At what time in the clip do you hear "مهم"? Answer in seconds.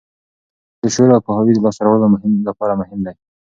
2.81-2.99